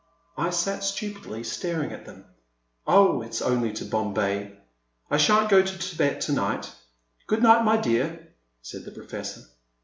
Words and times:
I 0.35 0.49
sat 0.49 0.83
stupidly 0.83 1.43
staring 1.43 1.91
at 1.91 2.07
them. 2.07 2.25
Oh, 2.87 3.21
it 3.21 3.27
*s 3.33 3.41
only 3.43 3.71
to 3.73 3.85
Bombay— 3.85 4.51
I 5.11 5.17
shan't 5.17 5.47
go 5.51 5.61
to 5.61 5.77
Thibet 5.77 6.21
to 6.21 6.31
night,— 6.33 6.73
good 7.27 7.43
night, 7.43 7.63
my 7.63 7.77
dear," 7.77 8.27
said 8.63 8.83
the 8.83 8.91
Professor. 8.91 9.43